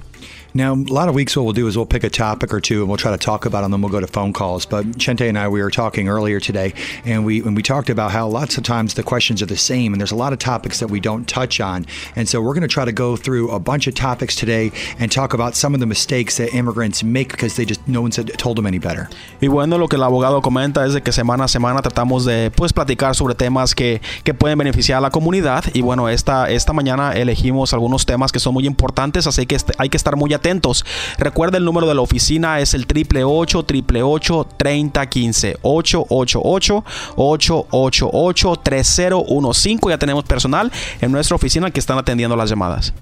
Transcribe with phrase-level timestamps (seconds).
[0.54, 2.80] Now, a lot of weeks, what we'll do is we'll pick a topic or two
[2.80, 4.66] and we'll try to talk about and then we'll go to phone calls.
[4.66, 6.74] But Chente and I, we were talking earlier today,
[7.06, 9.94] and we and we talked about how lots of times the questions are the same,
[9.94, 11.86] and there's a lot of topics that we don't touch on.
[12.16, 15.10] And so we're going to try to go through a bunch of topics today and
[15.10, 18.30] talk about some of the mistakes that immigrants make because they just no one said,
[18.36, 19.08] told them any better.
[19.40, 22.50] Y bueno, lo que el abogado comenta es de que semana a semana tratamos de
[22.50, 25.64] pues platicar sobre temas que, que pueden beneficiar a la comunidad.
[25.72, 29.88] Y bueno, esta, esta mañana elegimos algunos temas que son muy importantes, así que hay
[29.88, 30.84] que estar muy atentos atentos.
[31.18, 36.84] Recuerda el número de la oficina es el triple 888 3015 888
[37.16, 39.90] 888 3015.
[39.90, 42.92] Ya tenemos personal en nuestra oficina que están atendiendo las llamadas.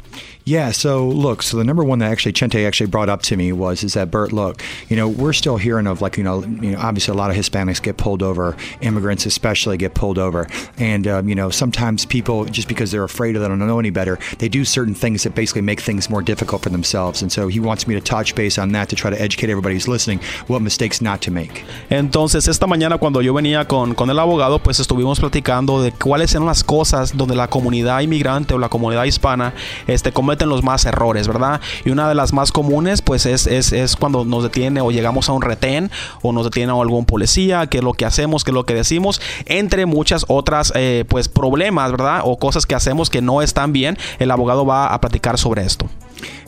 [0.45, 3.53] Yeah, so look, so the number one that actually Chente actually brought up to me
[3.53, 6.73] was is that Bert, look, you know, we're still hearing of like, you know, you
[6.73, 10.49] know, obviously a lot of Hispanics get pulled over, immigrants especially get pulled over,
[10.79, 13.91] and um, you know, sometimes people just because they're afraid or they don't know any
[13.91, 17.49] better, they do certain things that basically make things more difficult for themselves, and so
[17.49, 20.21] he wants me to touch base on that to try to educate everybody who's listening
[20.49, 21.65] what mistakes not to make.
[21.89, 26.35] Entonces esta mañana cuando yo venía con, con el abogado, pues estuvimos platicando de cuáles
[26.35, 29.55] eran las cosas donde la comunidad inmigrante o la comunidad hispana
[29.87, 31.61] este cometen los más errores, ¿verdad?
[31.85, 35.29] Y una de las más comunes, pues es, es, es cuando nos detiene o llegamos
[35.29, 35.91] a un retén
[36.23, 39.21] o nos detiene algún policía, qué es lo que hacemos, qué es lo que decimos,
[39.47, 42.23] entre muchas otras, eh, pues problemas, ¿verdad?
[42.25, 45.87] O cosas que hacemos que no están bien, el abogado va a platicar sobre esto.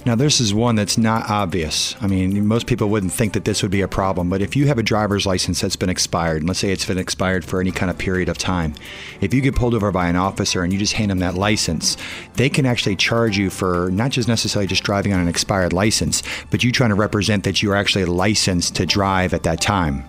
[0.05, 1.95] Now, this is one that's not obvious.
[2.01, 4.67] I mean, most people wouldn't think that this would be a problem, but if you
[4.67, 7.71] have a driver's license that's been expired, and let's say it's been expired for any
[7.71, 8.75] kind of period of time,
[9.21, 11.97] if you get pulled over by an officer and you just hand them that license,
[12.35, 16.23] they can actually charge you for not just necessarily just driving on an expired license,
[16.51, 20.05] but you trying to represent that you're actually licensed to drive at that time.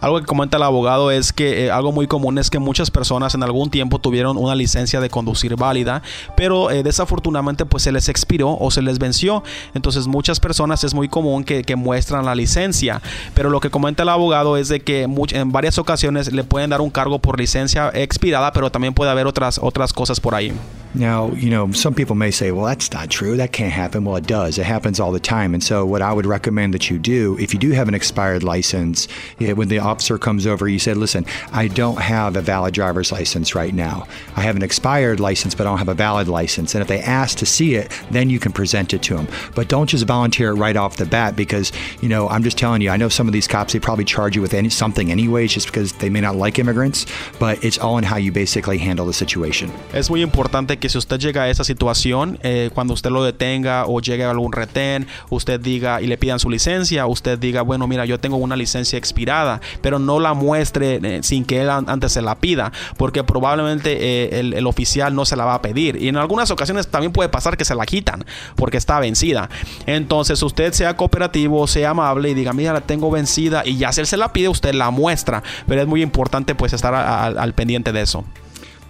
[0.00, 3.34] Algo que comenta el abogado es que eh, algo muy común es que muchas personas
[3.34, 6.02] en algún tiempo tuvieron una licencia de conducir válida,
[6.36, 9.42] pero eh, desafortunadamente pues se les expiró o se les venció.
[9.74, 13.00] Entonces muchas personas es muy común que, que muestran la licencia,
[13.34, 16.80] pero lo que comenta el abogado es de que en varias ocasiones le pueden dar
[16.80, 20.52] un cargo por licencia expirada, pero también puede haber otras, otras cosas por ahí.
[20.96, 23.36] Now, you know, some people may say, well, that's not true.
[23.36, 24.04] That can't happen.
[24.04, 24.58] Well, it does.
[24.58, 25.52] It happens all the time.
[25.52, 28.42] And so, what I would recommend that you do, if you do have an expired
[28.42, 29.06] license,
[29.38, 33.54] when the officer comes over, you say, listen, I don't have a valid driver's license
[33.54, 34.06] right now.
[34.36, 36.74] I have an expired license, but I don't have a valid license.
[36.74, 39.28] And if they ask to see it, then you can present it to them.
[39.54, 42.80] But don't just volunteer it right off the bat because, you know, I'm just telling
[42.80, 45.52] you, I know some of these cops, they probably charge you with any, something anyways,
[45.52, 47.04] just because they may not like immigrants,
[47.38, 49.70] but it's all in how you basically handle the situation.
[49.92, 53.24] Es muy importante que que si usted llega a esa situación, eh, cuando usted lo
[53.24, 57.62] detenga o llegue a algún retén, usted diga y le pidan su licencia, usted diga,
[57.62, 61.70] bueno, mira, yo tengo una licencia expirada, pero no la muestre eh, sin que él
[61.70, 66.00] antes se la pida, porque probablemente eh, el, oficial no se la va a pedir.
[66.00, 68.24] Y en algunas ocasiones también puede pasar que se la quitan
[68.54, 69.50] porque está vencida.
[69.86, 74.02] Entonces usted sea cooperativo, sea amable y diga, mira, la tengo vencida y ya si
[74.02, 75.42] él se la pide, usted la muestra.
[75.66, 78.24] Pero es muy importante pues estar al pendiente de eso.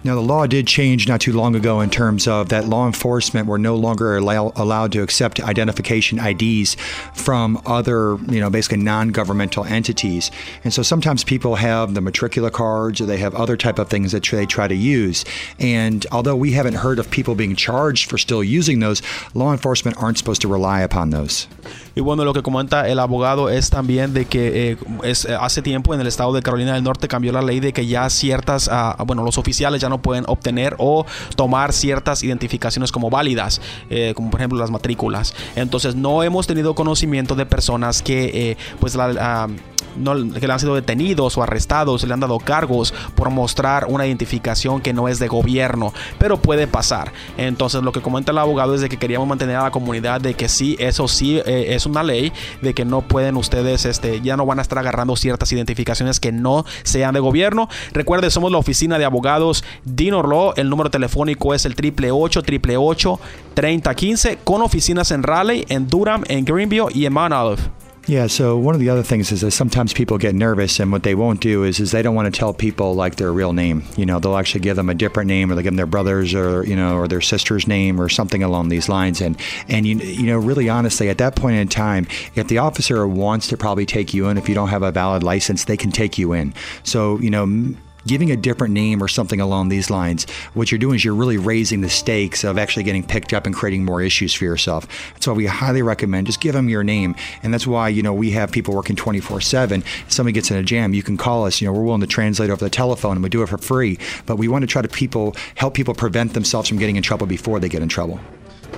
[0.03, 3.47] Now, the law did change not too long ago in terms of that law enforcement
[3.47, 6.75] were no longer allow, allowed to accept identification IDs
[7.13, 10.31] from other, you know, basically non-governmental entities.
[10.63, 14.11] And so sometimes people have the matricula cards or they have other type of things
[14.11, 15.25] that they try to use.
[15.59, 19.01] And although we haven't heard of people being charged for still using those,
[19.33, 21.47] law enforcement aren't supposed to rely upon those.
[21.95, 25.95] Y bueno, lo que comenta el abogado es también de que eh, es, hace tiempo
[25.95, 29.03] en el estado de Carolina del Norte cambió la ley de que ya ciertas, uh,
[29.03, 31.05] bueno, los oficiales ya no pueden obtener o
[31.35, 35.33] tomar ciertas identificaciones como válidas, eh, como por ejemplo las matrículas.
[35.55, 39.47] Entonces no hemos tenido conocimiento de personas que eh, pues la,
[39.95, 44.05] no, que le han sido detenidos o arrestados, le han dado cargos por mostrar una
[44.05, 47.11] identificación que no es de gobierno, pero puede pasar.
[47.37, 50.33] Entonces lo que comenta el abogado es de que queríamos mantener a la comunidad de
[50.33, 52.31] que sí, eso sí eh, es una ley,
[52.61, 56.31] de que no pueden ustedes, este, ya no van a estar agarrando ciertas identificaciones que
[56.31, 57.69] no sean de gobierno.
[57.93, 63.19] Recuerde, somos la oficina de abogados Dino Law, el número telefónico es el triple 888
[63.53, 67.86] 3015 con oficinas en Raleigh, en Durham, en Greenville y en Mount Olive.
[68.07, 71.03] Yeah, so one of the other things is that sometimes people get nervous, and what
[71.03, 73.83] they won't do is is they don't want to tell people like their real name.
[73.97, 76.33] You know, they'll actually give them a different name, or they give them their brother's
[76.33, 79.19] or you know, or their sister's name, or something along these lines.
[79.19, 79.35] And
[79.67, 83.47] and you you know, really honestly, at that point in time, if the officer wants
[83.47, 86.17] to probably take you in, if you don't have a valid license, they can take
[86.17, 86.53] you in.
[86.83, 87.75] So you know
[88.07, 91.37] giving a different name or something along these lines, what you're doing is you're really
[91.37, 94.87] raising the stakes of actually getting picked up and creating more issues for yourself.
[95.13, 97.15] That's why we highly recommend just give them your name.
[97.43, 99.81] And that's why, you know, we have people working 24 7.
[99.81, 101.61] If somebody gets in a jam, you can call us.
[101.61, 103.99] You know, we're willing to translate over the telephone and we do it for free.
[104.25, 107.27] But we want to try to people help people prevent themselves from getting in trouble
[107.27, 108.19] before they get in trouble.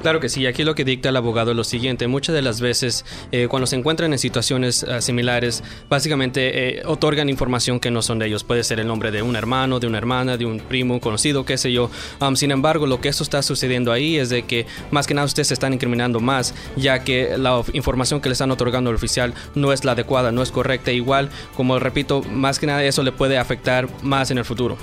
[0.02, 2.62] Claro que sí, aquí lo que dicta el abogado es lo siguiente, muchas de las
[2.62, 3.04] veces
[3.34, 8.18] eh, cuando se encuentran en situaciones uh, similares, básicamente eh, otorgan información que no son
[8.18, 10.94] de ellos, puede ser el nombre de un hermano, de una hermana, de un primo,
[10.94, 11.92] un conocido, qué sé yo.
[12.36, 15.50] Sin embargo, lo que esto está sucediendo ahí es de que más que nada ustedes
[15.50, 19.74] se están incriminando más, ya que la información que le están otorgando al oficial no
[19.74, 23.38] es la adecuada, no es correcta, igual, como repito, más que nada eso le puede
[23.38, 24.78] afectar más en el futuro.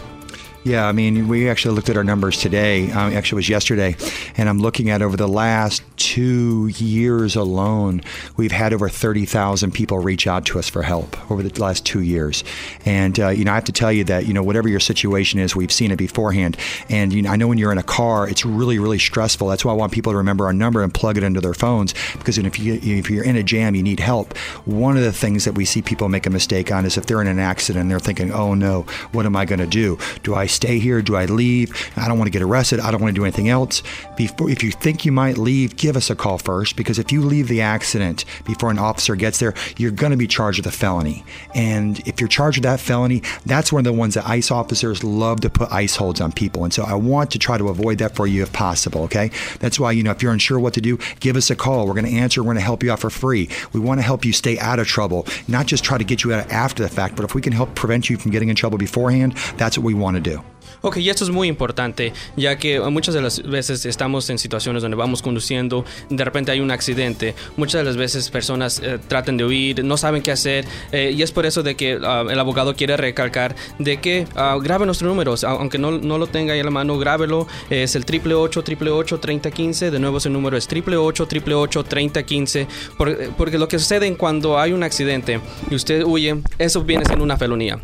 [0.67, 2.91] Yeah, I mean, we actually looked at our numbers today.
[2.91, 3.95] Um, actually, it was yesterday,
[4.37, 8.03] and I'm looking at over the last two years alone,
[8.37, 12.01] we've had over 30,000 people reach out to us for help over the last two
[12.01, 12.43] years.
[12.85, 15.39] And uh, you know, I have to tell you that you know, whatever your situation
[15.39, 16.57] is, we've seen it beforehand.
[16.89, 19.47] And you know, I know when you're in a car, it's really, really stressful.
[19.47, 21.95] That's why I want people to remember our number and plug it into their phones
[22.15, 24.37] because if you if you're in a jam, you need help.
[24.65, 27.23] One of the things that we see people make a mistake on is if they're
[27.23, 29.97] in an accident, they're thinking, "Oh no, what am I going to do?
[30.25, 31.00] Do I stay here?
[31.03, 31.91] Do I leave?
[31.97, 32.81] I don't want to get arrested.
[32.81, 33.82] I don't want to do anything else.
[34.17, 37.23] Before, if you think you might leave, give us a call first because if you
[37.23, 40.76] leave the accident before an officer gets there, you're going to be charged with a
[40.76, 41.25] felony.
[41.55, 45.05] And if you're charged with that felony, that's one of the ones that ICE officers
[45.05, 46.64] love to put ICE holds on people.
[46.64, 49.02] And so I want to try to avoid that for you if possible.
[49.02, 49.31] Okay.
[49.61, 51.87] That's why, you know, if you're unsure what to do, give us a call.
[51.87, 52.43] We're going to answer.
[52.43, 53.49] We're going to help you out for free.
[53.73, 56.32] We want to help you stay out of trouble, not just try to get you
[56.32, 58.79] out after the fact, but if we can help prevent you from getting in trouble
[58.79, 60.36] beforehand, that's what we want to do.
[60.83, 64.83] Ok, y esto es muy importante, ya que muchas de las veces estamos en situaciones
[64.83, 69.37] donde vamos conduciendo, de repente hay un accidente, muchas de las veces personas eh, tratan
[69.37, 72.38] de huir, no saben qué hacer, eh, y es por eso de que uh, el
[72.38, 76.61] abogado quiere recalcar de que uh, grabe nuestros números, aunque no, no, lo tenga ahí
[76.61, 82.67] a la mano, grábelo, es el 888-888-3015, de nuevo ese número es 888-888-3015,
[82.99, 85.41] porque, porque lo que sucede cuando hay un accidente
[85.71, 87.81] y usted huye, eso viene siendo una felonía.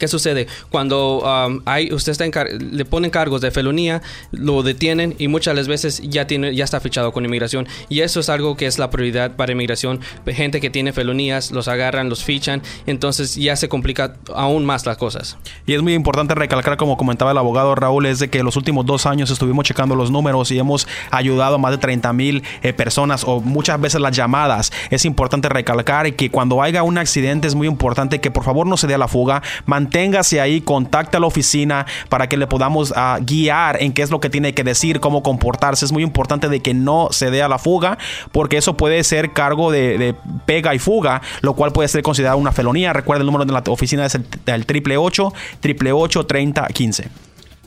[0.00, 0.46] ¿Qué sucede?
[0.70, 4.00] Cuando um, hay, usted está le ponen cargos de felonía,
[4.32, 7.68] lo detienen y muchas veces ya, tiene, ya está fichado con inmigración.
[7.90, 10.00] Y eso es algo que es la prioridad para inmigración.
[10.26, 14.96] Gente que tiene felonías, los agarran, los fichan, entonces ya se complica aún más las
[14.96, 15.36] cosas.
[15.66, 18.86] Y es muy importante recalcar, como comentaba el abogado Raúl, es de que los últimos
[18.86, 22.72] dos años estuvimos checando los números y hemos ayudado a más de 30 mil eh,
[22.72, 24.72] personas o muchas veces las llamadas.
[24.88, 28.78] Es importante recalcar que cuando haya un accidente es muy importante que por favor no
[28.78, 29.42] se dé a la fuga,
[29.90, 34.10] manténgase ahí, contacte a la oficina para que le podamos uh, guiar en qué es
[34.10, 35.84] lo que tiene que decir, cómo comportarse.
[35.84, 37.98] Es muy importante de que no se dé a la fuga,
[38.30, 40.14] porque eso puede ser cargo de,
[40.46, 42.92] pega y fuga, lo cual puede ser considerado una felonía.
[42.92, 45.32] Recuerda el número de la oficina es el, el triple 8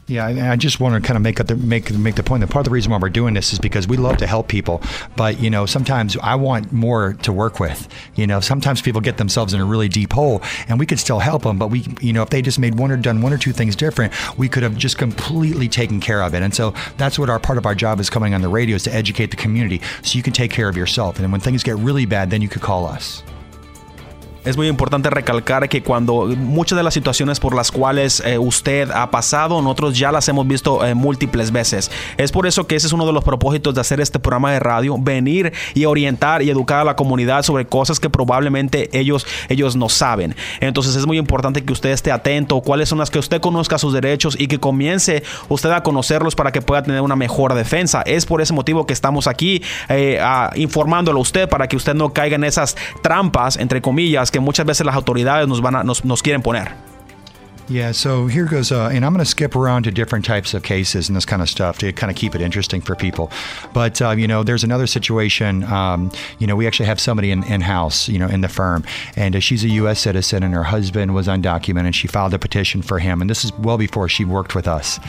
[0.07, 0.39] triple 8 30 15.
[0.39, 2.49] Yeah, I, I just want to kind of make the, make make the point that
[2.49, 4.81] part of the reason why we're doing this is because we love to help people,
[5.15, 7.87] but you know sometimes I want more to work with.
[8.15, 11.19] You know, sometimes people get themselves in a really deep hole, and we could still
[11.19, 13.37] help them, but we, you know, if they just made one or done one or
[13.37, 16.43] two things different, we could have just completely taken care of it.
[16.43, 18.83] And so that's what our part of our job is coming on the radio is
[18.83, 21.19] to educate the community, so you can take care of yourself.
[21.19, 23.23] And when things get really bad, then you could call us.
[24.45, 28.91] Es muy importante recalcar que cuando muchas de las situaciones por las cuales eh, usted
[28.91, 31.89] ha pasado, nosotros ya las hemos visto eh, múltiples veces.
[32.17, 34.59] Es por eso que ese es uno de los propósitos de hacer este programa de
[34.59, 39.75] radio, venir y orientar y educar a la comunidad sobre cosas que probablemente ellos, ellos
[39.75, 40.35] no saben.
[40.59, 43.93] Entonces es muy importante que usted esté atento, cuáles son las que usted conozca sus
[43.93, 48.01] derechos y que comience usted a conocerlos para que pueda tener una mejor defensa.
[48.05, 50.19] Es por ese motivo que estamos aquí eh,
[50.55, 54.65] informándolo a usted para que usted no caiga en esas trampas, entre comillas, que muchas
[54.65, 56.92] veces las autoridades nos, van a, nos, nos quieren poner.
[57.69, 60.63] Yeah, so here goes, uh, and I'm going to skip around to different types of
[60.63, 63.31] cases and this kind of stuff to kind of keep it interesting for people.
[63.73, 67.41] But, uh, you know, there's another situation, um, you know, we actually have somebody in,
[67.61, 68.83] house, you know, in the firm,
[69.15, 70.01] and uh, she's a U.S.
[70.01, 71.93] citizen and her husband was undocumented.
[71.93, 74.99] She filed a petition for him, and this is well before she worked with us.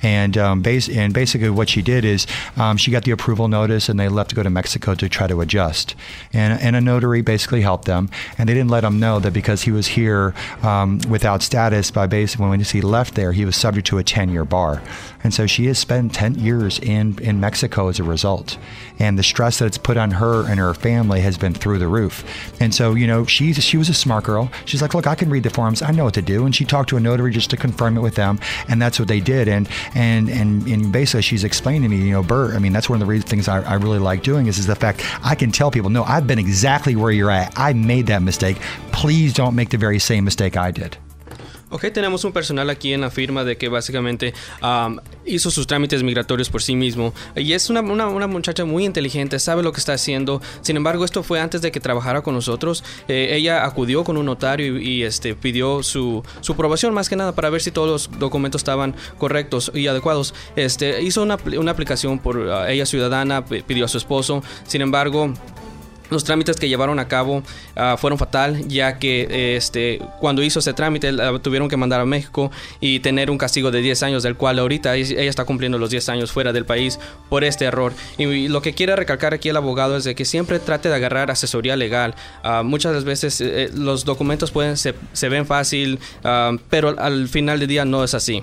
[0.00, 3.88] And, um, base, and basically what she did is um, she got the approval notice
[3.88, 5.96] and they left to go to Mexico to try to adjust.
[6.32, 9.62] And, and a notary basically helped them, and they didn't let him know that because
[9.62, 13.86] he was here um, without status by basically when he left there, he was subject
[13.88, 14.82] to a 10 year bar.
[15.22, 18.58] And so she has spent 10 years in, in Mexico as a result.
[18.98, 21.88] And the stress that it's put on her and her family has been through the
[21.88, 22.24] roof.
[22.60, 24.50] And so, you know, she, she was a smart girl.
[24.66, 25.82] She's like, look, I can read the forms.
[25.82, 26.44] I know what to do.
[26.44, 28.38] And she talked to a notary just to confirm it with them.
[28.68, 29.48] And that's what they did.
[29.48, 32.90] And, and, and, and basically she's explained to me, you know, Bert, I mean, that's
[32.90, 35.50] one of the things I, I really like doing is, is the fact I can
[35.52, 37.58] tell people, no, I've been exactly where you're at.
[37.58, 38.58] I made that mistake.
[38.92, 40.98] Please don't make the very same mistake I did.
[41.74, 44.32] Ok, tenemos un personal aquí en la firma de que básicamente
[45.26, 47.12] hizo sus trámites migratorios por sí mismo.
[47.34, 50.40] Y es una, una, muchacha muy inteligente, sabe lo que está haciendo.
[50.60, 52.84] Sin embargo, esto fue antes de que trabajara con nosotros.
[53.08, 57.16] Eh, ella acudió con un notario y, y este, pidió su, su, aprobación más que
[57.16, 60.32] nada para ver si todos los documentos estaban correctos y adecuados.
[60.54, 64.44] Este, hizo una, una aplicación por uh, ella ciudadana, pidió a su esposo.
[64.64, 65.34] Sin embargo,
[66.10, 67.42] los trámites que llevaron a cabo
[67.76, 72.04] uh, fueron fatal, ya que este, cuando hizo ese trámite la tuvieron que mandar a
[72.04, 75.90] México y tener un castigo de 10 años, del cual ahorita ella está cumpliendo los
[75.90, 77.92] 10 años fuera del país por este error.
[78.18, 81.30] Y, lo que quiere recalcar aquí el abogado es de que siempre trate de agarrar
[81.30, 82.14] asesoría legal.
[82.44, 87.68] Uh, muchas veces eh, los documentos pueden, se, ven fácil, uh, pero al final del
[87.68, 88.42] día no es así.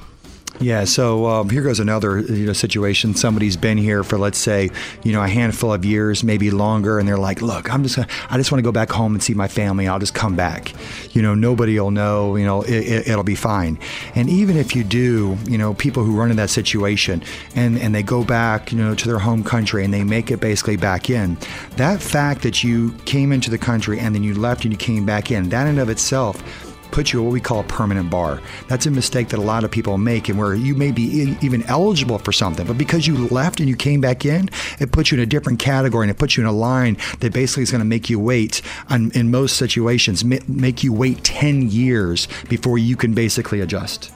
[0.59, 3.15] Yeah, so um, here goes another you know situation.
[3.15, 4.69] Somebody's been here for let's say
[5.03, 8.37] you know a handful of years, maybe longer, and they're like, "Look, I'm just I
[8.37, 9.87] just want to go back home and see my family.
[9.87, 10.73] I'll just come back.
[11.15, 12.35] You know, nobody will know.
[12.35, 13.79] You know, it, will it, be fine."
[14.13, 17.23] And even if you do, you know, people who run in that situation
[17.55, 20.39] and and they go back, you know, to their home country and they make it
[20.41, 21.37] basically back in,
[21.77, 25.05] that fact that you came into the country and then you left and you came
[25.05, 28.41] back in, that in of itself put you what we call a permanent bar.
[28.67, 31.63] That's a mistake that a lot of people make, and where you may be even
[31.63, 35.17] eligible for something, but because you left and you came back in, it puts you
[35.17, 37.79] in a different category and it puts you in a line that basically is going
[37.79, 42.95] to make you wait, on, in most situations, make you wait 10 years before you
[42.95, 44.11] can basically adjust.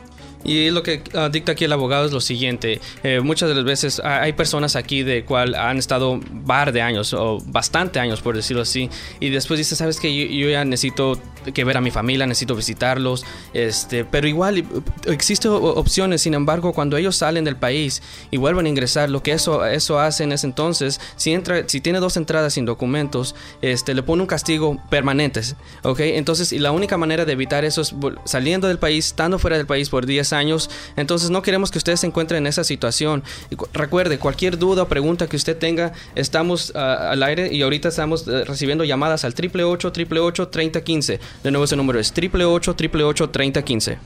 [0.45, 2.79] Y lo que uh, dicta aquí el abogado es lo siguiente.
[3.03, 7.13] Eh, muchas de las veces hay personas aquí de cual han estado bar de años
[7.13, 8.89] o bastante años, por decirlo así,
[9.19, 11.19] y después dice, sabes que yo, yo, ya necesito
[11.53, 14.63] que ver a mi familia, necesito visitarlos, este, pero igual
[15.05, 19.31] existen opciones, sin embargo, cuando ellos salen del país y vuelven a ingresar, lo que
[19.31, 23.93] eso, eso hace en ese entonces, si, entra, si tiene dos entradas sin documentos, este,
[23.93, 25.41] le pone un castigo permanente,
[25.83, 25.99] ¿ok?
[26.01, 27.93] Entonces, y la única manera de evitar eso es
[28.25, 30.69] saliendo del país, estando fuera del país por 10 años.
[30.95, 33.23] Entonces no queremos que usted se encuentre en esa situación.
[33.73, 38.27] Recuerde, cualquier duda o pregunta que usted tenga, estamos uh, al aire y ahorita estamos
[38.27, 41.19] uh, recibiendo llamadas al 888-888-3015.
[41.43, 43.97] De nuevo ese número es 888-888-3015.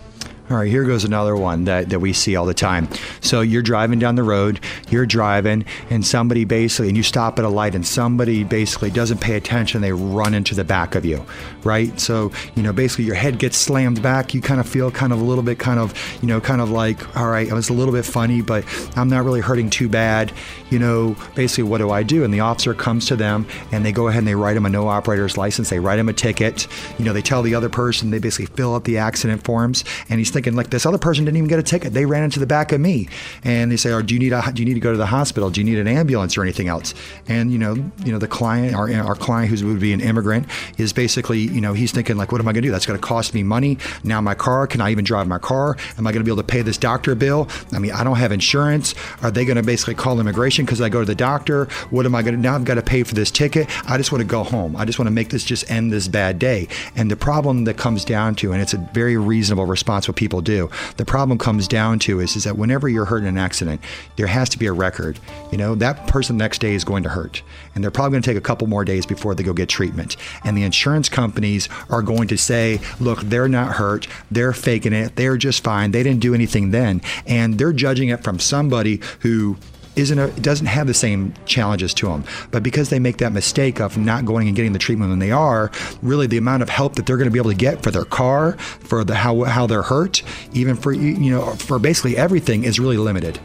[0.49, 2.87] All right, here goes another one that, that we see all the time.
[3.21, 7.45] So you're driving down the road, you're driving, and somebody basically, and you stop at
[7.45, 11.23] a light, and somebody basically doesn't pay attention, they run into the back of you,
[11.63, 11.99] right?
[11.99, 15.21] So, you know, basically your head gets slammed back, you kind of feel kind of
[15.21, 17.73] a little bit kind of, you know, kind of like, all right, it was a
[17.73, 18.65] little bit funny, but
[18.97, 20.33] I'm not really hurting too bad.
[20.71, 22.23] You know, basically, what do I do?
[22.23, 24.69] And the officer comes to them and they go ahead and they write them a
[24.69, 28.09] no operator's license, they write them a ticket, you know, they tell the other person,
[28.09, 31.37] they basically fill out the accident forms, and he's thinking, like, this other person didn't
[31.37, 31.93] even get a ticket.
[31.93, 33.09] They ran into the back of me.
[33.43, 35.05] And they say, oh, do you need a, do you need to go to the
[35.05, 35.49] hospital?
[35.49, 36.93] Do you need an ambulance or anything else?
[37.27, 40.47] And, you know, you know, the client, our, our client who would be an immigrant
[40.77, 42.71] is basically, you know, he's thinking like, what am I going to do?
[42.71, 43.77] That's going to cost me money.
[44.03, 45.75] Now my car, can I even drive my car?
[45.97, 47.49] Am I going to be able to pay this doctor bill?
[47.73, 48.95] I mean, I don't have insurance.
[49.21, 51.65] Are they going to basically call immigration because I go to the doctor?
[51.89, 53.67] What am I going to, now I've got to pay for this ticket.
[53.89, 54.75] I just want to go home.
[54.75, 56.69] I just want to make this just end this bad day.
[56.95, 60.28] And the problem that comes down to, and it's a very reasonable response what people
[60.41, 60.69] do.
[60.97, 63.81] The problem comes down to is, is that whenever you're hurt in an accident,
[64.15, 65.19] there has to be a record.
[65.51, 67.41] You know, that person next day is going to hurt.
[67.73, 70.15] And they're probably going to take a couple more days before they go get treatment.
[70.43, 74.07] And the insurance companies are going to say, look, they're not hurt.
[74.29, 75.15] They're faking it.
[75.15, 75.91] They're just fine.
[75.91, 77.01] They didn't do anything then.
[77.25, 79.57] And they're judging it from somebody who
[79.99, 82.23] isn't a, doesn't have the same challenges to them.
[82.51, 85.31] But because they make that mistake of not going and getting the treatment when they
[85.31, 87.91] are, really the amount of help that they're going to be able to get for
[87.91, 92.63] their car, for the how how they're hurt, even for you know for basically everything
[92.63, 93.39] is really limited.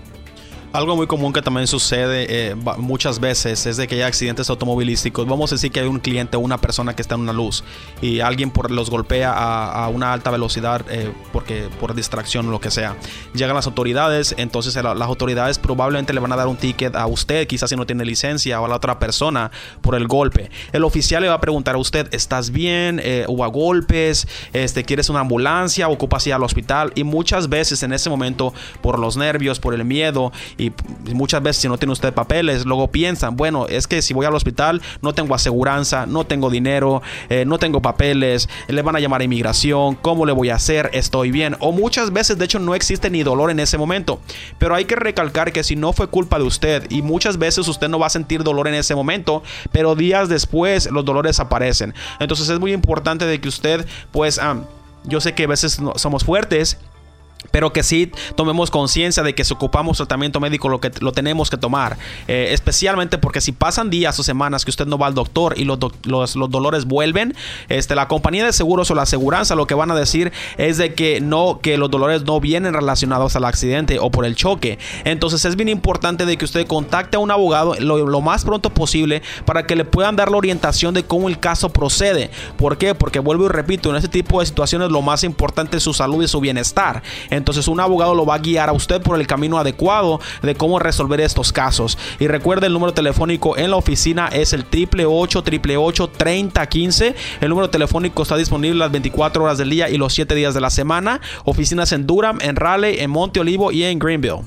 [0.74, 5.24] Algo muy común que también sucede eh, muchas veces es de que hay accidentes automovilísticos.
[5.24, 7.62] Vamos a decir que hay un cliente o una persona que está en una luz
[8.02, 12.50] y alguien por, los golpea a, a una alta velocidad eh, porque por distracción o
[12.50, 12.96] lo que sea.
[13.34, 17.06] Llegan las autoridades, entonces la- las autoridades probablemente le van a dar un ticket a
[17.06, 20.50] usted, quizás si no tiene licencia, o a la otra persona por el golpe.
[20.72, 23.00] El oficial le va a preguntar a usted, ¿estás bien?
[23.00, 24.26] Eh, ¿Hubo golpes?
[24.52, 25.86] Este, ¿Quieres una ambulancia?
[25.86, 26.90] ¿Ocupas ir al hospital?
[26.96, 28.52] Y muchas veces en ese momento,
[28.82, 30.32] por los nervios, por el miedo,
[31.12, 34.34] muchas veces si no tiene usted papeles, luego piensan, bueno, es que si voy al
[34.34, 39.20] hospital no tengo aseguranza, no tengo dinero, eh, no tengo papeles, le van a llamar
[39.20, 40.90] a inmigración, ¿cómo le voy a hacer?
[40.92, 41.56] Estoy bien.
[41.60, 44.20] O muchas veces, de hecho, no existe ni dolor en ese momento.
[44.58, 47.88] Pero hay que recalcar que si no fue culpa de usted, y muchas veces usted
[47.88, 49.42] no va a sentir dolor en ese momento,
[49.72, 51.94] pero días después los dolores aparecen.
[52.20, 54.40] Entonces es muy importante de que usted, pues,
[55.04, 56.78] yo sé que a veces somos fuertes,
[57.50, 61.50] pero que sí tomemos conciencia de que si ocupamos tratamiento médico lo que lo tenemos
[61.50, 61.96] que tomar.
[62.28, 65.64] Eh, especialmente porque si pasan días o semanas que usted no va al doctor y
[65.64, 67.34] los, los dolores vuelven
[67.68, 70.94] este la compañía de seguros o la aseguranza lo que van a decir es de
[70.94, 74.78] que no que los dolores no vienen relacionados al accidente o por el choque.
[75.04, 78.70] Entonces es bien importante de que usted contacte a un abogado lo, lo más pronto
[78.70, 82.30] posible para que le puedan dar la orientación de cómo el caso procede.
[82.56, 82.94] ¿por qué?
[82.94, 86.22] porque vuelvo y repito en este tipo de situaciones lo más importante es su salud
[86.22, 87.02] y su bienestar
[87.34, 90.78] entonces un abogado lo va a guiar a usted por el camino adecuado de cómo
[90.78, 91.98] resolver estos casos.
[92.18, 97.14] Y recuerde el número telefónico en la oficina es el 888-888-3015.
[97.40, 100.60] El número telefónico está disponible las 24 horas del día y los 7 días de
[100.60, 101.20] la semana.
[101.44, 104.42] Oficinas en Durham, en Raleigh, en Monte Olivo y en Greenville.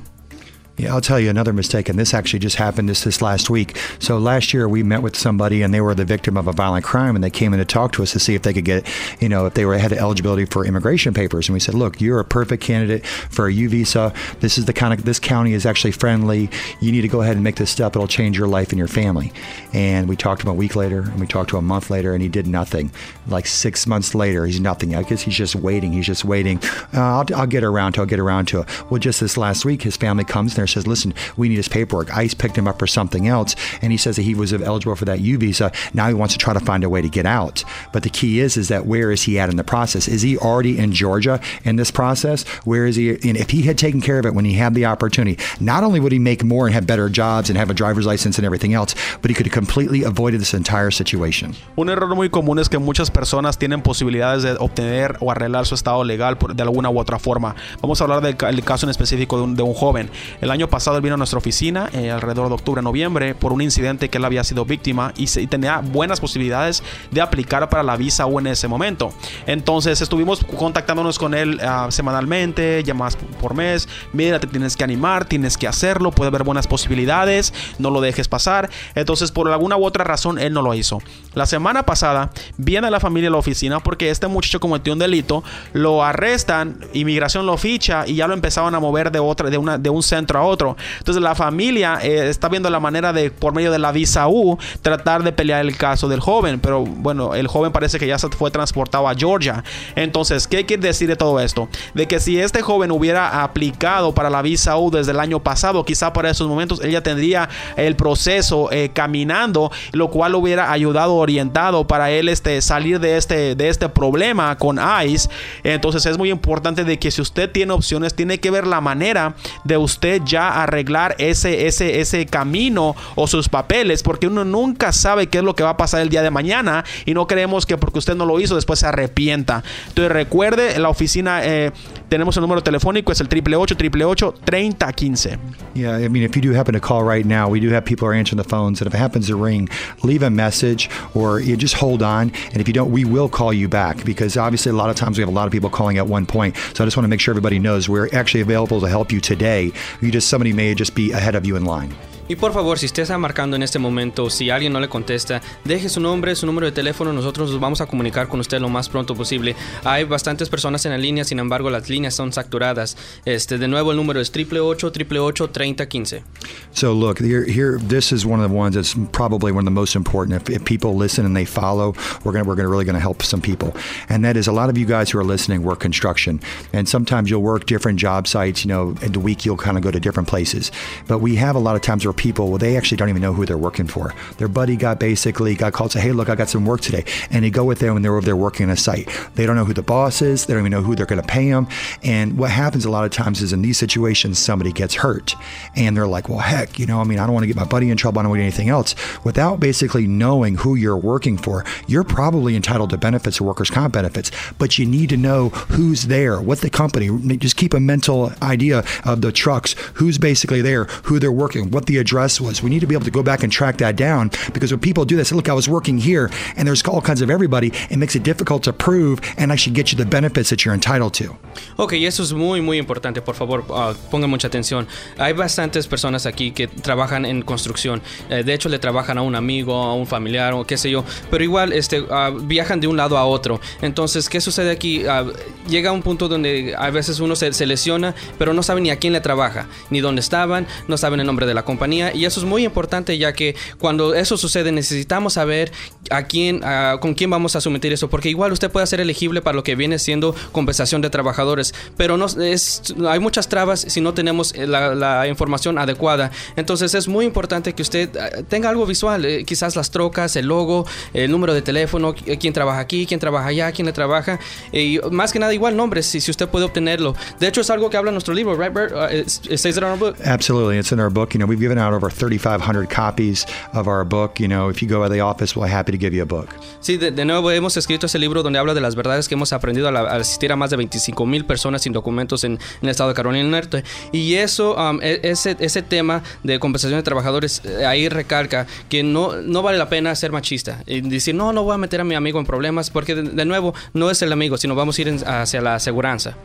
[0.77, 3.75] Yeah, I'll tell you another mistake, and this actually just happened this this last week.
[3.97, 6.85] So last year we met with somebody, and they were the victim of a violent
[6.85, 8.87] crime, and they came in to talk to us to see if they could get,
[9.19, 11.49] you know, if they were had eligibility for immigration papers.
[11.49, 14.13] And we said, look, you're a perfect candidate for a U visa.
[14.39, 16.47] This is the kind of this county is actually friendly.
[16.79, 17.95] You need to go ahead and make this step.
[17.95, 19.33] It'll change your life and your family.
[19.73, 21.89] And we talked to him a week later, and we talked to him a month
[21.89, 22.91] later, and he did nothing.
[23.27, 24.93] Like six months later, he's nothing.
[24.93, 25.91] I guess he's just waiting.
[25.93, 26.59] He's just waiting.
[26.93, 28.01] Uh, I'll, I'll get around to.
[28.01, 28.91] I'll get around to it.
[28.91, 31.67] Well, just this last week, his family comes there and says, "Listen, we need his
[31.69, 34.95] paperwork." ICE picked him up for something else, and he says that he was eligible
[34.95, 35.71] for that U visa.
[35.93, 37.63] Now he wants to try to find a way to get out.
[37.91, 40.07] But the key is, is that where is he at in the process?
[40.07, 42.43] Is he already in Georgia in this process?
[42.65, 43.09] Where is he?
[43.11, 45.99] And if he had taken care of it when he had the opportunity, not only
[45.99, 48.73] would he make more and have better jobs and have a driver's license and everything
[48.73, 51.53] else, but he could have completely avoided this entire situation.
[51.77, 55.75] Un error muy común es que muchas personas tienen posibilidades de obtener o arreglar su
[55.75, 57.55] estado legal de alguna u otra forma.
[57.81, 60.09] Vamos a hablar del ca- caso en específico de un, de un joven.
[60.41, 63.61] El año pasado él vino a nuestra oficina eh, alrededor de octubre, noviembre, por un
[63.61, 68.25] incidente que él había sido víctima y tenía buenas posibilidades de aplicar para la visa
[68.25, 69.13] U en ese momento.
[69.45, 73.87] Entonces estuvimos contactándonos con él ah, semanalmente, llamadas por mes.
[74.13, 78.27] Mira, te tienes que animar, tienes que hacerlo, puede haber buenas posibilidades, no lo dejes
[78.27, 78.69] pasar.
[78.95, 80.99] Entonces, por alguna u otra razón, él no lo hizo.
[81.35, 85.43] La semana pasada viene la familia a la oficina porque este muchacho cometió un delito,
[85.73, 89.77] lo arrestan, inmigración lo ficha y ya lo empezaban a mover de otra, de una,
[89.77, 90.77] de un centro a otro.
[90.99, 94.57] Entonces la familia eh, está viendo la manera de, por medio de la visa U,
[94.81, 96.59] tratar de pelear el caso del joven.
[96.59, 99.63] Pero bueno, el joven parece que ya se fue transportado a Georgia.
[99.95, 101.69] Entonces, ¿qué quiere decir de todo esto?
[101.93, 105.85] De que si este joven hubiera aplicado para la visa U desde el año pasado,
[105.85, 111.15] quizá para esos momentos él ya tendría el proceso eh, caminando, lo cual hubiera ayudado,
[111.15, 115.29] orientado para él este, salir de este, de este problema con ICE.
[115.63, 119.35] Entonces es muy importante de que si usted tiene opciones, tiene que ver la manera
[119.63, 125.27] de usted ya arreglar ese, ese, ese camino o sus papeles, porque uno nunca sabe
[125.27, 127.77] qué es lo que va a pasar el día de mañana y no queremos que
[127.77, 129.63] porque usted no lo hizo después se arrepienta.
[129.87, 131.71] Entonces recuerde, la oficina eh,
[132.09, 135.37] tenemos el número telefónico, es el 888-888-3015.
[135.73, 138.07] Yeah, I mean, if you do happen to call right now, we do have people
[138.07, 139.69] are answering the phones, and if it happens to ring,
[140.03, 142.31] leave a message or you just hold on.
[142.51, 145.17] And if you don't, we will call you back because obviously a lot of times
[145.17, 146.55] we have a lot of people calling at one point.
[146.73, 149.19] So I just want to make sure everybody knows we're actually available to help you
[149.19, 149.71] today.
[150.01, 151.93] You just somebody may just be ahead of you in line.
[152.29, 155.41] Y por favor, si usted está marcando en este momento, si alguien no le contesta,
[155.63, 158.67] deje su nombre, su número de teléfono, nosotros nos vamos a comunicar con usted lo
[158.69, 159.55] más pronto posible.
[159.85, 162.97] Hay bastantes personas en la línea, sin embargo, las líneas son saturadas.
[163.23, 166.23] Este, de nuevo, el número es 888-888-3015.
[166.71, 169.71] So look, here, here, this is one of the ones that's probably one of the
[169.71, 170.41] most important.
[170.41, 173.41] If, if people listen and they follow, we're gonna, we're gonna really gonna help some
[173.41, 173.73] people.
[174.09, 176.41] And that is a lot of you guys who are listening work construction,
[176.73, 178.65] and sometimes you'll work different job sites.
[178.65, 180.71] You know, in the week you'll kind of go to different places.
[181.07, 183.33] But we have a lot of times where people, well, they actually don't even know
[183.33, 184.13] who they're working for.
[184.37, 187.05] Their buddy got basically got called, say, hey, look, I got some work today.
[187.31, 189.09] And they go with them and they're over there working on a site.
[189.35, 190.45] They don't know who the boss is.
[190.45, 191.67] They don't even know who they're going to pay them.
[192.03, 195.35] And what happens a lot of times is in these situations, somebody gets hurt
[195.75, 197.65] and they're like, well, heck, you know, I mean, I don't want to get my
[197.65, 198.19] buddy in trouble.
[198.19, 198.95] I don't want anything else.
[199.23, 203.93] Without basically knowing who you're working for, you're probably entitled to benefits or workers' comp
[203.93, 208.31] benefits, but you need to know who's there, what the company, just keep a mental
[208.41, 212.63] idea of the trucks, who's basically there, who they're working, what the address was.
[212.63, 215.03] We need to be able to go back and track that down because when people
[215.03, 218.15] do this, look, I was working here and there's all kinds of everybody, it makes
[218.15, 221.35] it difficult to prove and actually get you the benefits that you're entitled to.
[221.75, 223.21] Ok, eso es muy, muy importante.
[223.21, 224.87] Por favor, uh, pongan mucha atención.
[225.17, 228.01] Hay bastantes personas aquí que trabajan en construcción.
[228.29, 231.03] Eh, de hecho, le trabajan a un amigo, a un familiar o qué sé yo.
[231.29, 233.59] Pero igual este, uh, viajan de un lado a otro.
[233.81, 235.03] Entonces, ¿qué sucede aquí?
[235.03, 235.33] Uh,
[235.67, 238.97] llega un punto donde a veces uno se, se, lesiona, pero no sabe ni a
[238.97, 241.96] quién le trabaja, ni dónde estaban, no saben el nombre de la compañía.
[242.13, 245.71] Y eso es muy importante, ya que cuando eso sucede, necesitamos saber
[246.09, 246.61] a quién,
[246.99, 248.09] con quién vamos a someter eso.
[248.09, 251.73] Porque igual usted puede ser elegible para lo que viene siendo compensación de trabajadores.
[251.95, 256.31] Pero no, es, hay muchas trabas si no tenemos la, la información adecuada.
[256.55, 258.09] Entonces, es muy importante que usted
[258.47, 259.25] tenga algo visual.
[259.25, 263.47] Eh, quizás las trocas, el logo, el número de teléfono, quién trabaja aquí, quién trabaja
[263.47, 264.39] allá, quién le trabaja.
[264.71, 267.15] Y más que nada, igual nombres, si, si usted puede obtenerlo.
[267.39, 268.93] De hecho, es algo que habla nuestro libro, right, Bert?
[268.93, 270.15] Uh, it, says in our book?
[270.23, 270.77] Absolutely.
[270.77, 271.33] It's in our book.
[271.33, 274.39] You know, we've given out over 3,500 copies of our book.
[274.39, 276.49] You know, if you go by the office, we're happy to give you a book.
[276.79, 279.53] Sí, de, de nuevo hemos escrito ese libro donde habla de las verdades que hemos
[279.53, 283.09] aprendido al, asistir a más de 25 mil personas sin documentos en, en, el estado
[283.09, 283.83] de Carolina del Norte.
[284.11, 289.35] Y eso, um, ese, ese tema de compensación de trabajadores, eh, ahí recalca que no,
[289.41, 292.15] no vale la pena ser machista y decir, no, no voy a meter a mi
[292.15, 295.07] amigo en problemas, porque de, de nuevo, no es el amigo, sino vamos a ir
[295.07, 296.35] en, hacia la aseguranza.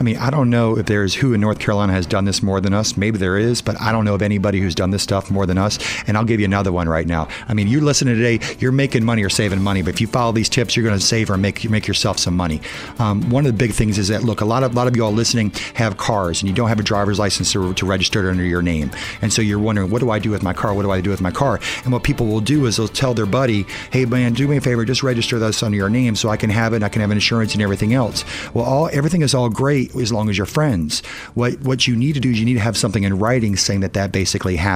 [0.00, 2.60] I mean, I don't know if there's who in North Carolina has done this more
[2.60, 2.96] than us.
[2.96, 5.58] Maybe there is, but I don't know of anybody who's done this stuff more than
[5.58, 5.78] us.
[6.06, 7.28] And I'll give you another one right now.
[7.48, 10.32] I mean, you're listening today, you're making money or saving money, but if you follow
[10.32, 12.60] these tips, you're going to save or make make yourself some money.
[12.98, 14.96] Um, one of the big things is that look, a lot of a lot of
[14.96, 18.26] you all listening have cars, and you don't have a driver's license to, to register
[18.26, 20.74] it under your name, and so you're wondering, what do I do with my car?
[20.74, 21.60] What do I do with my car?
[21.84, 24.60] And what people will do is they'll tell their buddy, hey man, do me a
[24.60, 27.10] favor, just register this under your name so I can have it, I can have
[27.10, 28.24] insurance and everything else.
[28.54, 31.00] Well, all everything is all great as long as you're friends.
[31.34, 33.80] What what you need to do is you need to have something in writing saying
[33.80, 34.71] that that basically happened.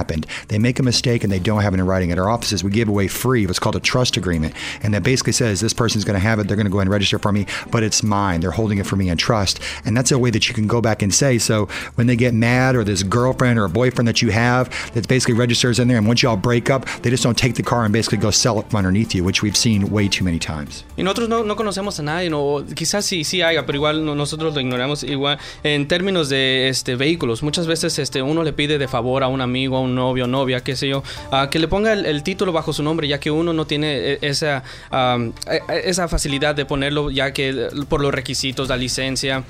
[0.47, 2.11] They make a mistake and they don't have it in writing.
[2.11, 5.33] At our offices, we give away free what's called a trust agreement, and that basically
[5.33, 6.47] says this person's going to have it.
[6.47, 8.41] They're going to go and register for me, but it's mine.
[8.41, 10.81] They're holding it for me in trust, and that's a way that you can go
[10.81, 11.37] back and say.
[11.37, 15.07] So when they get mad, or this girlfriend or a boyfriend that you have that
[15.07, 17.83] basically registers in there, and once y'all break up, they just don't take the car
[17.83, 20.83] and basically go sell it from underneath you, which we've seen way too many times.
[20.97, 24.15] Y nosotros no, no conocemos a nadie, no, quizás sí, sí haya, pero igual no,
[24.15, 25.03] nosotros lo ignoramos.
[25.03, 29.27] Igual en términos de este, vehículos, muchas veces este, uno le pide de favor a
[29.27, 31.03] un amigo, a un novio, novia, qué sé yo,
[31.51, 35.31] que le ponga el, título bajo su nombre, ya que uno no tiene esa, um,
[35.69, 39.43] esa facilidad de ponerlo, ya que por los requisitos, la licencia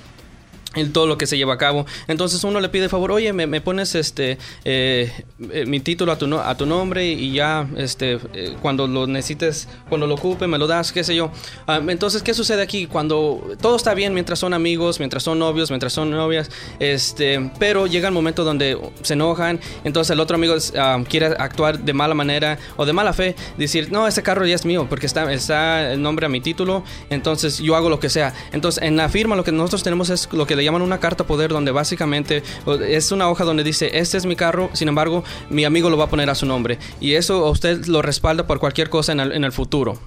[0.78, 1.86] en todo lo que se lleva a cabo.
[2.08, 5.12] Entonces uno le pide favor, oye, me, pones este eh,
[5.52, 9.68] eh, mi título a tu, a tu nombre y ya este eh, cuando lo necesites,
[9.90, 11.32] cuando lo ocupe, me lo das, qué sé yo.
[11.68, 12.88] Um, entonces, ¿qué sucede aquí?
[12.88, 17.88] Cuando todo está bien mientras son amigos, mientras son novios, mientras son novias, este, pero
[17.88, 22.14] llega el momento donde se enojan, entonces el otro amigo um, quiere actuar de mala
[22.14, 25.94] manera o de mala fe, decir, no, ese carro ya es mío porque está, está
[25.94, 28.34] el nombre a mi título, entonces yo hago lo que sea.
[28.52, 31.26] Entonces, en la firma lo que nosotros tenemos es lo que le llaman una carta
[31.26, 32.44] poder donde básicamente
[32.88, 36.06] es una hoja donde dice, este es mi carro, sin embargo, mi amigo lo va
[36.06, 36.78] a poner a su nombre.
[37.00, 39.98] Y eso usted lo respalda por cualquier cosa en el, en el futuro.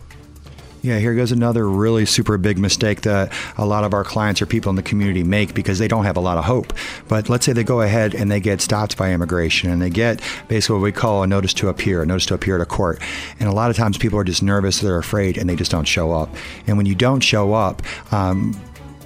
[0.82, 4.46] Yeah, here goes another really super big mistake that a lot of our clients or
[4.46, 6.72] people in the community make because they don't have a lot of hope.
[7.06, 10.22] But let's say they go ahead and they get stopped by immigration and they get
[10.48, 12.98] basically what we call a notice to appear, a notice to appear a court.
[13.38, 15.84] And a lot of times people are just nervous, they're afraid, and they just don't
[15.84, 16.34] show up.
[16.66, 18.58] And when you don't show up, um,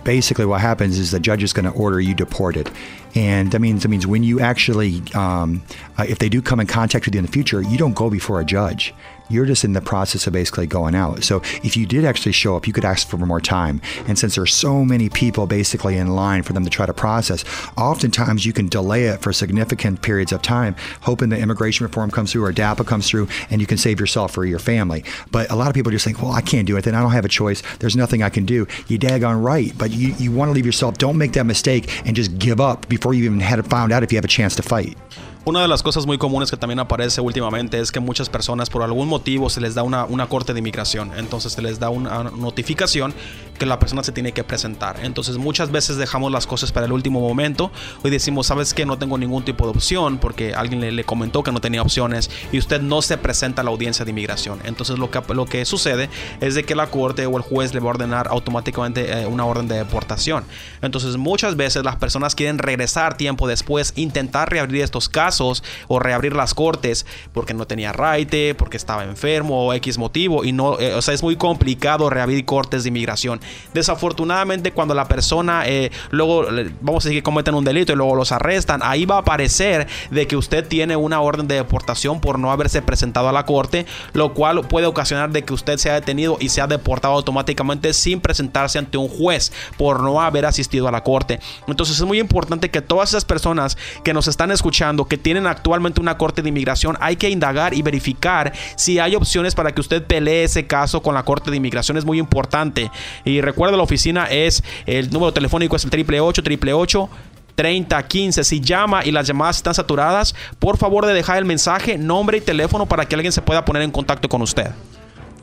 [0.05, 2.71] basically what happens is the judge is going to order you deported.
[3.15, 5.63] And that means that means when you actually, um,
[5.99, 8.11] uh, if they do come in contact with you in the future, you don't go
[8.11, 8.95] before a judge.
[9.29, 11.25] You're just in the process of basically going out.
[11.25, 13.81] So if you did actually show up, you could ask for more time.
[14.07, 17.45] And since there's so many people basically in line for them to try to process,
[17.77, 22.33] oftentimes you can delay it for significant periods of time, hoping that immigration reform comes
[22.33, 25.05] through or DAPA comes through, and you can save yourself or your family.
[25.31, 26.85] But a lot of people just think, well, I can't do it.
[26.85, 27.63] Then I don't have a choice.
[27.79, 28.67] There's nothing I can do.
[28.89, 29.73] You daggone right.
[29.77, 30.99] But you, you want to leave yourself.
[30.99, 34.13] Don't make that mistake and just give up before you even had found out if
[34.13, 34.97] you have a chance to fight.
[35.47, 38.83] Una de las cosas muy comunes que también aparece últimamente es que muchas personas por
[38.83, 41.13] algún motivo se les da una, una corte de inmigración.
[41.19, 43.13] Entonces se les da una notificación
[43.59, 44.97] que la persona se tiene que presentar.
[45.03, 47.71] Entonces muchas veces dejamos las cosas para el último momento.
[48.03, 51.53] Hoy decimos, ¿sabes que No tengo ningún tipo de opción porque alguien le, comentó que
[51.53, 54.61] no tenía opciones y usted no se presenta a la audiencia de inmigración.
[54.65, 56.09] Entonces lo que, lo que sucede
[56.41, 59.45] es de que la corte o el juez le va a ordenar automáticamente eh, una
[59.45, 60.45] orden de deportación.
[60.81, 66.35] Entonces muchas veces las personas quieren regresar tiempo después, intentar reabrir estos casos o reabrir
[66.35, 70.95] las cortes porque no tenía raite, porque estaba enfermo o X motivo y no, eh,
[70.95, 73.41] o sea, es muy complicado reabrir cortes de inmigración.
[73.73, 76.47] Desafortunadamente cuando la persona eh, luego,
[76.81, 79.87] vamos a decir que cometen un delito y luego los arrestan, ahí va a aparecer
[80.11, 83.87] de que usted tiene una orden de deportación por no haberse presentado a la corte,
[84.13, 88.79] lo cual puede ocasionar de que usted sea detenido y sea deportado automáticamente sin presentarse
[88.79, 91.41] ante un juez por no haber asistido a la corte.
[91.67, 96.03] Entonces es muy importante que todas esas personas que nos están escuchando, que tienen actualmente
[96.03, 100.05] una corte de inmigración, hay que indagar y verificar si hay opciones para que usted
[100.05, 101.97] pelee ese caso con la corte de inmigración.
[101.97, 102.91] Es muy importante.
[103.25, 107.09] Y recuerda, la oficina es, el número telefónico es el triple 888
[107.55, 108.45] 3015.
[108.45, 112.41] Si llama y las llamadas están saturadas, por favor de dejar el mensaje, nombre y
[112.41, 114.73] teléfono para que alguien se pueda poner en contacto con usted.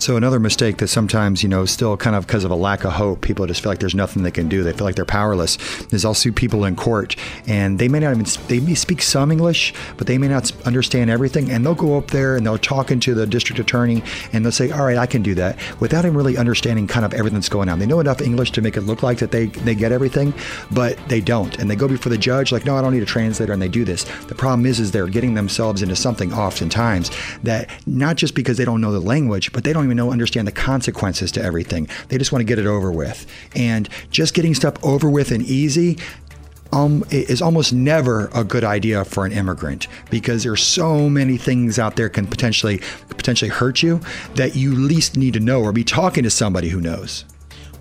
[0.02, 2.94] So another mistake that sometimes, you know, still kind of because of a lack of
[2.94, 4.64] hope, people just feel like there's nothing they can do.
[4.64, 5.60] They feel like they're powerless.
[6.04, 9.76] I'll see people in court and they may not even they may speak some English,
[9.98, 11.52] but they may not understand everything.
[11.52, 14.02] And they'll go up there and they'll talk into the district attorney
[14.34, 17.14] and they'll say, "All right, I can do that," without even really understanding kind of
[17.14, 17.78] everything that's going on.
[17.78, 20.34] They know enough English to make it look like that they they get everything,
[20.72, 21.56] but they don't.
[21.60, 23.68] And they go before the judge like, "No, I don't need a translator," and they
[23.68, 24.06] do this.
[24.26, 27.12] The problem is, is they're getting themselves into something oftentimes
[27.44, 30.48] that not just because they don't know the language, but they don't even know understand
[30.48, 31.88] the consequences to everything.
[32.10, 33.26] They just want to get it over with.
[33.56, 35.98] And just getting stuff over with and easy
[36.74, 41.78] um, is almost never a good idea for an immigrant because there's so many things
[41.78, 44.00] out there can potentially potentially hurt you
[44.36, 47.26] that you least need to know or be talking to somebody who knows.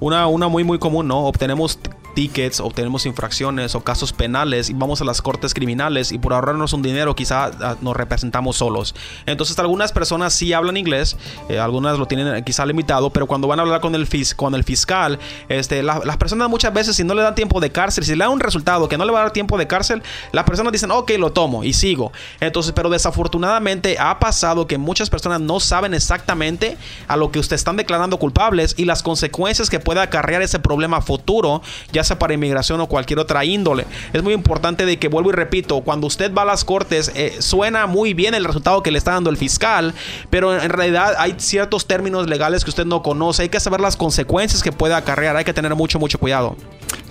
[0.03, 1.31] Una, una muy muy común, ¿no?
[1.31, 1.77] Obtenemos
[2.14, 6.73] tickets, obtenemos infracciones o casos penales y vamos a las cortes criminales y por ahorrarnos
[6.73, 8.94] un dinero quizá ah, nos representamos solos.
[9.27, 11.16] Entonces algunas personas sí hablan inglés,
[11.49, 14.55] eh, algunas lo tienen eh, quizá limitado, pero cuando van a hablar con el, con
[14.55, 15.18] el fiscal,
[15.49, 18.33] este, las personas muchas veces si no le dan tiempo de cárcel, si le dan
[18.33, 21.12] un resultado que no le va a dar tiempo de cárcel, las personas dicen, ok,
[21.18, 22.12] lo tomo y sigo.
[22.40, 26.77] Entonces, pero desafortunadamente ha pasado que muchas personas no saben exactamente
[27.09, 31.01] a lo que usted están declarando culpables y las consecuencias que puede acarrear ese problema
[31.01, 31.62] futuro,
[32.05, 33.87] sea para inmigración o cualquier otra índole.
[34.13, 37.37] Es muy importante de que, vuelvo y repito, cuando usted va a las cortes, eh,
[37.41, 39.95] suena muy bien el resultado que le está dando el fiscal,
[40.31, 43.97] pero en realidad hay ciertos términos legales que usted no conoce, hay que saber las
[43.97, 46.57] consecuencias que puede acarrear, hay que tener mucho, mucho cuidado.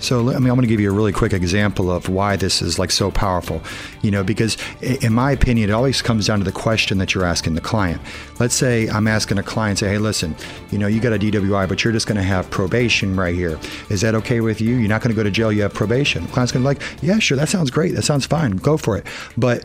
[0.00, 2.62] So, I mean, I'm going to give you a really quick example of why this
[2.62, 3.60] is like so powerful.
[4.00, 7.24] You know, because in my opinion, it always comes down to the question that you're
[7.24, 8.00] asking the client.
[8.38, 10.34] Let's say I'm asking a client, say, hey, listen,
[10.70, 13.58] you know, you got a DWI, but you're just going to have probation right here.
[13.90, 14.76] Is that okay with you?
[14.80, 15.52] You're not going to go to jail.
[15.52, 16.26] You have probation.
[16.26, 17.94] The client's going to be like, yeah, sure, that sounds great.
[17.94, 18.52] That sounds fine.
[18.56, 19.06] Go for it.
[19.36, 19.64] But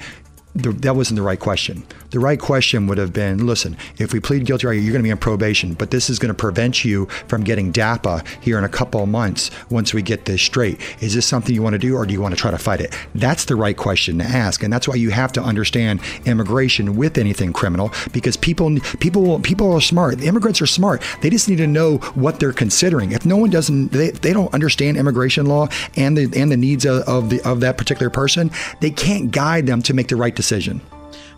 [0.55, 1.85] the, that wasn't the right question.
[2.11, 5.11] The right question would have been listen, if we plead guilty, you're going to be
[5.11, 8.69] on probation, but this is going to prevent you from getting DAPA here in a
[8.69, 10.79] couple of months once we get this straight.
[11.01, 12.79] Is this something you want to do or do you want to try to fight
[12.79, 12.97] it?
[13.13, 14.63] That's the right question to ask.
[14.63, 19.73] And that's why you have to understand immigration with anything criminal because people people people
[19.73, 20.21] are smart.
[20.21, 21.03] Immigrants are smart.
[21.21, 23.11] They just need to know what they're considering.
[23.11, 26.85] If no one doesn't they, they don't understand immigration law and the and the needs
[26.85, 30.33] of, of the of that particular person, they can't guide them to make the right
[30.33, 30.44] decision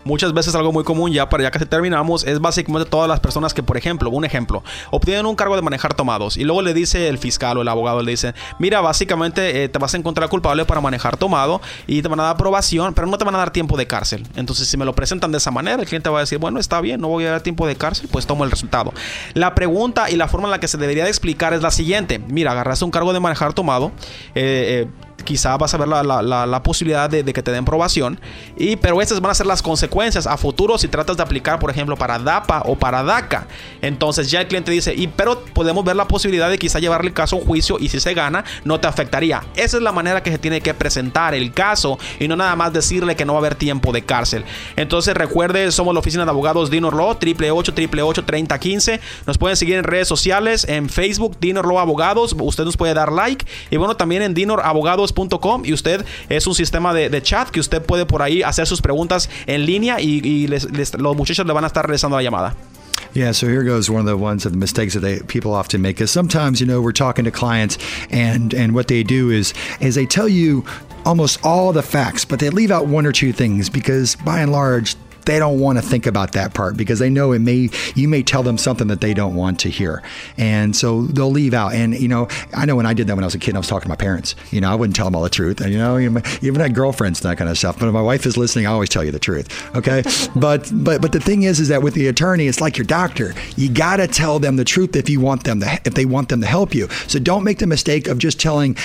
[0.07, 3.53] Muchas veces algo muy común ya para ya que terminamos es básicamente todas las personas
[3.53, 7.09] que, por ejemplo, un ejemplo, obtienen un cargo de manejar tomados y luego le dice
[7.09, 10.63] el fiscal o el abogado, le dice, mira, básicamente eh, te vas a encontrar culpable
[10.63, 13.51] para manejar tomado y te van a dar aprobación, pero no te van a dar
[13.51, 14.25] tiempo de cárcel.
[14.37, 16.79] Entonces, si me lo presentan de esa manera, el cliente va a decir, bueno, está
[16.79, 18.93] bien, no voy a dar tiempo de cárcel, pues tomo el resultado.
[19.33, 22.19] La pregunta y la forma en la que se debería de explicar es la siguiente,
[22.19, 23.91] mira, agarraste un cargo de manejar tomado,
[24.35, 28.19] eh, eh quizá vas a ver la, posibilidad de, que te den probación.
[28.57, 31.69] Y, pero estas van a ser las consecuencias a futuro si tratas de aplicar, por
[31.69, 33.47] ejemplo, para DAPA o para DACA.
[33.81, 37.13] Entonces ya el cliente dice, y, pero podemos ver la posibilidad de quizá llevarle el
[37.13, 39.43] caso a un juicio y si se gana, no te afectaría.
[39.55, 42.73] Esa es la manera que se tiene que presentar el caso y no nada más
[42.73, 44.43] decirle que no va a haber tiempo de cárcel.
[44.75, 48.99] Entonces recuerde, somos la oficina de abogados Dinor Law, triple 888 3015.
[49.25, 52.35] Nos pueden seguir en redes sociales, en Facebook, Dinor Law Abogados.
[52.37, 53.45] Usted nos puede dar like.
[53.69, 55.13] Y bueno, también en Dinor Abogados
[55.63, 59.29] y usted es un sistema de, chat que usted puede por ahí hacer sus preguntas
[59.47, 62.55] en línea y, los muchachos le van a estar regresando la llamada.
[63.13, 65.81] Yeah, so here goes one of the ones of the mistakes that they, people often
[65.81, 67.77] make is sometimes, you know, we're talking to clients
[68.11, 70.63] and and what they do is is they tell you
[71.05, 74.51] almost all the facts, but they leave out one or two things because by and
[74.51, 74.95] large
[75.27, 78.23] they don't want to think about that part because they know it may you may
[78.23, 80.01] tell them something that they don't want to hear,
[80.37, 81.73] and so they'll leave out.
[81.73, 83.59] And you know, I know when I did that when I was a kid, I
[83.59, 84.35] was talking to my parents.
[84.51, 87.21] You know, I wouldn't tell them all the truth, and you know, even had girlfriends
[87.21, 87.77] and that kind of stuff.
[87.77, 89.75] But if my wife is listening, I always tell you the truth.
[89.75, 90.03] Okay,
[90.35, 93.33] but but but the thing is, is that with the attorney, it's like your doctor.
[93.55, 96.29] You got to tell them the truth if you want them to if they want
[96.29, 96.87] them to help you.
[97.07, 98.77] So don't make the mistake of just telling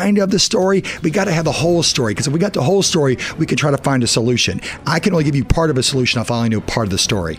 [0.00, 0.82] kind of the story.
[1.02, 3.46] We got to have the whole story because if we got the whole story, we
[3.46, 4.60] can try to find a solution.
[4.86, 6.90] I can only give you part of a solution if I only know part of
[6.90, 7.38] the story.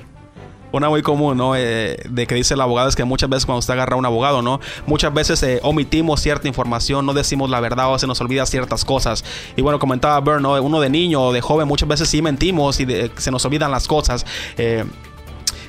[0.72, 1.56] una muy común, ¿no?
[1.56, 4.06] Eh, de que dice el abogado es que muchas veces cuando usted agarra a un
[4.06, 4.60] abogado, ¿no?
[4.86, 8.84] Muchas veces eh, omitimos cierta información, no decimos la verdad o se nos olvida ciertas
[8.84, 9.24] cosas.
[9.56, 10.62] Y bueno, comentaba Bern, ¿no?
[10.62, 12.88] Uno de niño o de joven muchas veces sí mentimos y
[13.18, 14.26] se nos olvidan las cosas.
[14.58, 14.84] Eh,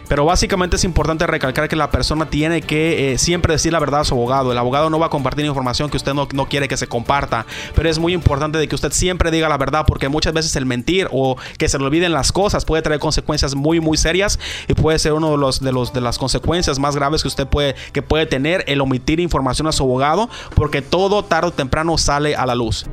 [0.08, 4.00] pero básicamente es importante recalcar que la persona tiene que eh, siempre decir la verdad
[4.00, 4.52] a su abogado.
[4.52, 7.46] El abogado no va a compartir información que usted no, no, quiere que se comparta.
[7.74, 10.66] Pero es muy importante de que usted siempre diga la verdad porque muchas veces el
[10.66, 14.38] mentir o que se le olviden las cosas puede traer consecuencias muy muy serias
[14.68, 17.46] y puede ser uno de los de los de las consecuencias más graves que usted
[17.46, 21.98] puede que puede tener el omitir información a su abogado porque todo tarde o temprano
[21.98, 22.86] sale a la luz.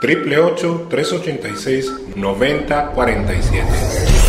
[0.00, 0.36] Triple
[0.88, 4.27] 386 9047